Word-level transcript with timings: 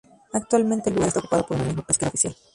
Actualmente 0.33 0.89
el 0.89 0.95
lugar 0.95 1.09
está 1.09 1.19
ocupado 1.19 1.43
por 1.45 1.57
un 1.57 1.61
organismo 1.61 1.83
pesquero 1.83 2.09
oficial. 2.09 2.35